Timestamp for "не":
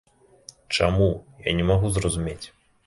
1.61-1.65